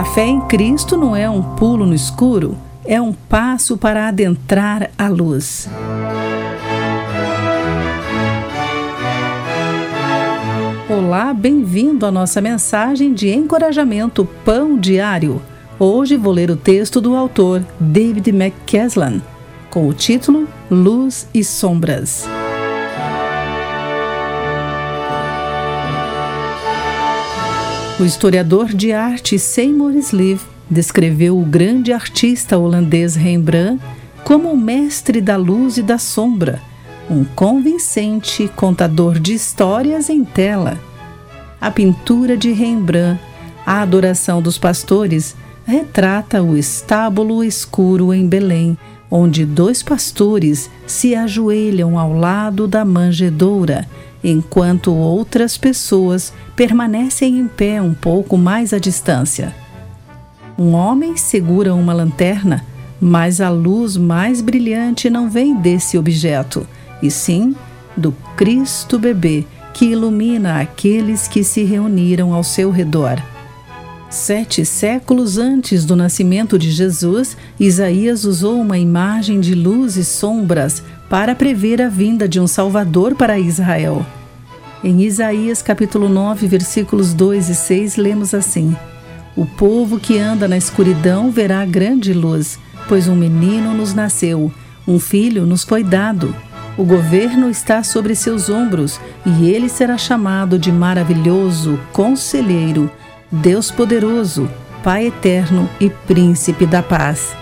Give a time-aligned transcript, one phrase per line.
[0.00, 4.90] A fé em Cristo não é um pulo no escuro, é um passo para adentrar
[4.96, 5.68] a luz.
[10.88, 15.42] Olá, bem-vindo à nossa mensagem de encorajamento Pão Diário.
[15.78, 19.20] Hoje vou ler o texto do autor David McCaslan,
[19.68, 22.26] com o título Luz e Sombras.
[28.00, 30.40] O historiador de arte Seymour Sleeve
[30.70, 33.78] descreveu o grande artista holandês Rembrandt
[34.24, 36.62] como o mestre da luz e da sombra,
[37.10, 40.80] um convincente contador de histórias em tela.
[41.60, 43.20] A pintura de Rembrandt,
[43.66, 48.78] A Adoração dos Pastores, retrata o estábulo escuro em Belém,
[49.10, 53.86] onde dois pastores se ajoelham ao lado da manjedoura
[54.22, 59.54] enquanto outras pessoas permanecem em pé um pouco mais à distância.
[60.58, 62.64] Um homem segura uma lanterna,
[63.00, 66.66] mas a luz mais brilhante não vem desse objeto,
[67.02, 67.54] e sim
[67.96, 73.22] do Cristo bebê que ilumina aqueles que se reuniram ao seu redor.
[74.10, 80.82] Sete séculos antes do nascimento de Jesus, Isaías usou uma imagem de luz e sombras
[81.08, 84.04] para prever a vinda de um Salvador para Israel.
[84.82, 88.76] Em Isaías capítulo 9, versículos 2 e 6, lemos assim:
[89.36, 94.52] O povo que anda na escuridão verá grande luz, pois um menino nos nasceu,
[94.88, 96.34] um filho nos foi dado.
[96.76, 102.90] O governo está sobre seus ombros, e ele será chamado de maravilhoso, conselheiro,
[103.32, 104.50] Deus poderoso,
[104.82, 107.32] Pai eterno e príncipe da paz.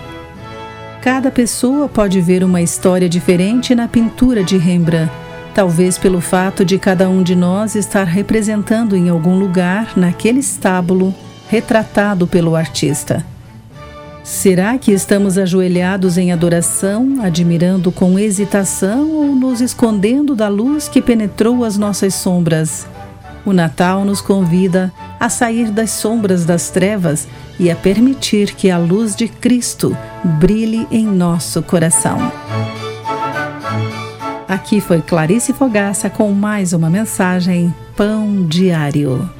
[1.01, 5.11] Cada pessoa pode ver uma história diferente na pintura de Rembrandt,
[5.55, 11.15] talvez pelo fato de cada um de nós estar representando em algum lugar naquele estábulo
[11.49, 13.25] retratado pelo artista.
[14.23, 21.01] Será que estamos ajoelhados em adoração, admirando com hesitação ou nos escondendo da luz que
[21.01, 22.85] penetrou as nossas sombras?
[23.45, 27.27] O Natal nos convida a sair das sombras das trevas
[27.59, 32.31] e a permitir que a luz de Cristo brilhe em nosso coração.
[34.47, 39.38] Aqui foi Clarice Fogaça com mais uma mensagem Pão Diário.